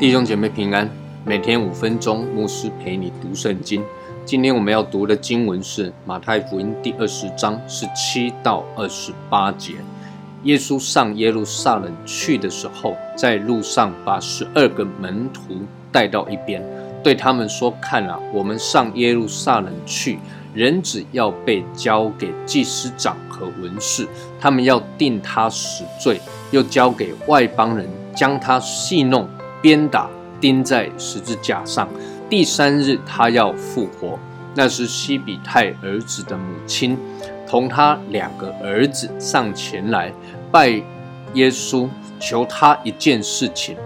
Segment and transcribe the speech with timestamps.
[0.00, 0.88] 弟兄姐妹平安，
[1.26, 3.84] 每天五分钟，牧师陪你读圣经。
[4.24, 9.74] 今天我们要读的经文是马太福音第二十章十七到二十八节。
[10.44, 15.42] 耶稣上耶路撒冷去的时候，在路上把十二个门徒
[15.92, 16.62] 带到一边，
[17.02, 20.18] 对他们说：“看啊，我们上耶路撒冷去，
[20.54, 24.08] 人子要被交给祭司长和文士，
[24.40, 27.86] 他们要定他死罪，又交给外邦人
[28.16, 29.28] 将他戏弄。”
[29.62, 30.08] 鞭打
[30.40, 31.86] 钉在十字架上，
[32.30, 34.18] 第三日他要复活。
[34.54, 36.96] 那是西比泰儿子的母亲，
[37.46, 40.10] 同他两个儿子上前来
[40.50, 40.82] 拜
[41.34, 43.76] 耶稣，求他一件事情。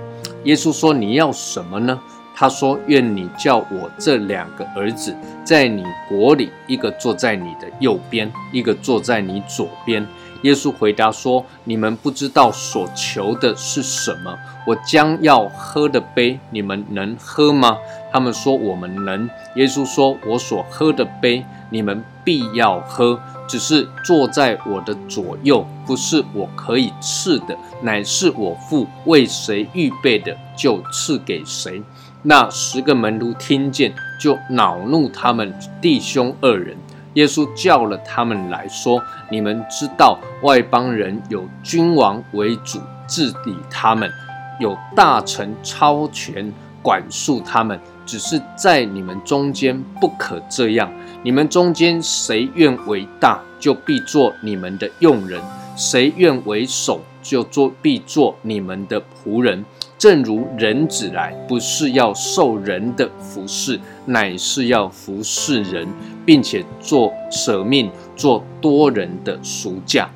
[0.44, 2.00] 耶稣说：“你要什么呢？”
[2.36, 5.14] 他说：“愿你叫我这两个儿子
[5.44, 10.06] 在你国里，一个坐在你的右边，一个坐在你左边。”
[10.42, 14.36] 耶稣回答说：“你们不知道所求的是什么。
[14.66, 17.78] 我将要喝的杯，你们能喝吗？”
[18.12, 23.18] 他们说：“我们能。”耶稣说：“我所喝的杯，你们必要喝。
[23.46, 31.82] 只是坐在我的左右，不是我可以赐的，乃是我父为谁预备的，就赐给谁。”
[32.26, 36.74] 那十个门徒听见，就恼怒他们弟兄二人。
[37.12, 44.10] 耶稣叫了他们来说：“你们知道，外邦人有君王为主治理他们，
[44.58, 46.50] 有大臣超权
[46.84, 47.80] 管束他们。
[48.06, 50.92] 只是在你们中间不可这样。
[51.22, 55.40] 你们中间谁愿为大，就必做你们的用人；
[55.74, 59.64] 谁愿为首，就做必做你们的仆人。”
[59.96, 65.88] 正如人子来，不是要受人的服侍，乃是要服侍人，
[66.26, 70.10] 并且做舍命、做多人的赎价。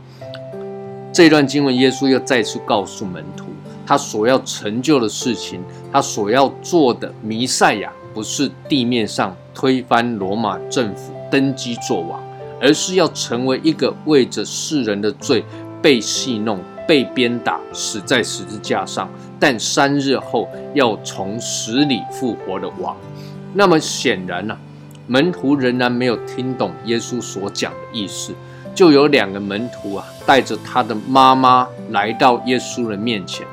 [1.11, 3.47] 这段经文，耶稣又再次告诉门徒，
[3.89, 12.21] 他所要成就的事情，他所要做的弥赛亚，不是地面上推翻罗马政府、登基做王，
[12.61, 15.43] 而是要成为一个为着世人的罪
[15.81, 16.61] 被戏弄。
[16.87, 22.97] 被鞭打，死在十字架上，但三日后要从死里复活的王。
[23.53, 24.57] 那么显然呢，
[25.07, 28.33] 门徒仍然没有听懂耶稣所讲的意思。
[28.75, 33.47] 就有两个门徒啊，带着他的妈妈来到耶稣的面前，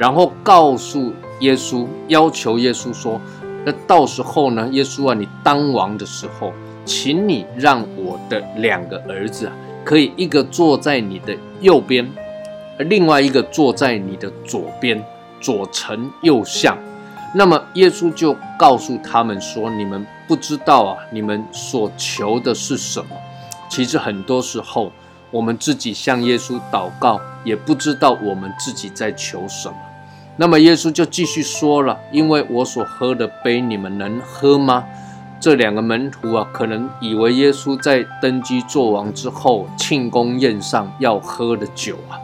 [0.00, 3.20] 然后告诉耶稣，要求耶稣说
[3.66, 6.54] ：“那到时候呢，耶稣啊，你当王的时候，
[6.86, 9.52] 请你让我的两个儿子，
[9.84, 12.10] 可以一个坐在你的右边。”
[12.88, 15.04] 另外一个坐在你的左边，
[15.38, 16.74] 左丞右相。
[17.34, 23.10] 那么耶稣就告诉他们说：“你们不知道啊，你们所求的是什么？
[23.68, 24.90] 其实很多时候，
[25.30, 29.74] 我们自己向耶稣祷告，也不知道我们自己在求什么。”
[30.40, 34.86] 那么耶稣就继续说了：“因为我所喝的杯，你们能喝吗？”
[35.38, 42.16] 这两个门徒啊，可能以为耶稣在登基做王之后，庆功宴上要喝的酒啊。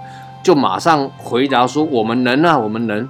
[0.43, 3.07] 就马上回答说：“我们能啊，我们能。”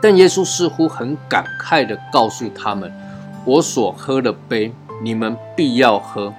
[0.00, 2.92] 但耶稣似乎很感慨地告诉他们
[3.44, 6.32] ：“我所喝的杯，你们必要喝；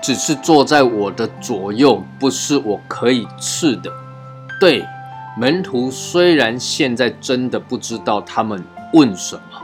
[0.00, 3.90] 只是坐在我的左右，不是我可以赐的。”
[4.60, 4.84] 对，
[5.40, 8.62] 门徒虽然现在真的不知道他们
[8.92, 9.62] 问什么，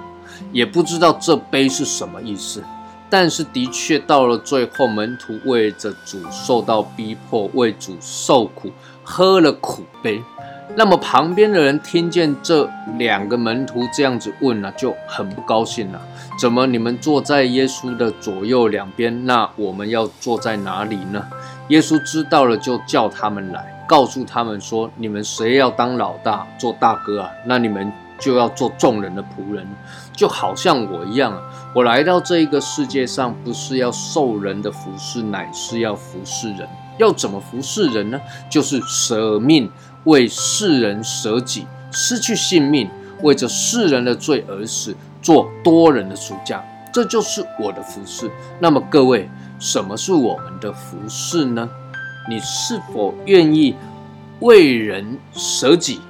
[0.51, 2.65] 也不知道这杯是什么意思，
[3.11, 8.73] 但是的确到了最后，门徒为着主受到逼迫，为主受苦。
[9.05, 10.23] 喝了苦杯，
[10.77, 16.01] 那么旁边的人听见这两个门徒这样子问呢，就很不高兴了。
[16.41, 21.23] 怎么你们坐在耶稣的左右两边，那我们要坐在哪里呢？
[21.69, 27.31] 耶稣知道了，就叫他们来，告诉他们说：你们谁要当老大，做大哥啊？
[27.45, 29.67] 那你们就要做众人的仆人，
[30.13, 31.41] 就好像我一样啊。
[31.75, 36.69] 我来到这一个世界上，不是要受人的服侍，乃是要服侍人。
[36.99, 38.21] 要怎么服侍人呢？
[38.51, 39.71] 就是舍命
[40.05, 42.89] 为世人舍己，失去性命，
[43.23, 46.65] 为着世人的罪而死，做多人的赎价。
[46.93, 48.31] 这就是我的服侍。
[48.59, 49.29] 那么各位，
[49.59, 51.69] 什么是我们的服侍呢？
[52.29, 53.75] 你是否愿意
[54.41, 56.01] 为人舍己，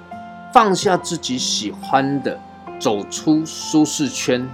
[0.52, 2.40] 放下自己喜欢的，
[2.80, 4.48] 走出舒适圈、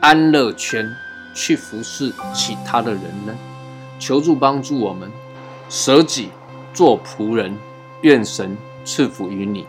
[0.00, 0.88] 安乐圈，
[1.34, 3.34] 去服侍其他的人呢？
[3.98, 5.10] 求助帮助我们。
[5.68, 6.28] 舍己
[6.74, 7.56] 做仆人，
[8.02, 9.64] 愿神赐福于你。